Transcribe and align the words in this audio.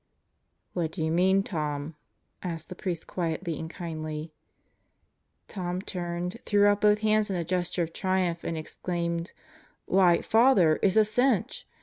"What 0.73 0.93
do 0.93 1.03
you 1.03 1.11
mean, 1.11 1.43
Tom?" 1.43 1.93
asked 2.41 2.69
the 2.69 2.73
priest 2.75 3.05
quietly 3.05 3.59
and 3.59 3.69
kindly. 3.69 4.33
Tom 5.47 5.79
turned, 5.79 6.39
threw 6.43 6.65
out 6.65 6.81
both 6.81 7.01
hands 7.01 7.29
in 7.29 7.35
a 7.35 7.43
gesture 7.45 7.83
of 7.83 7.93
triumph 7.93 8.43
and 8.43 8.57
exclaimed, 8.57 9.31
"Why, 9.85 10.19
Father, 10.23 10.79
it's 10.81 10.95
a 10.95 11.05
cinch 11.05 11.67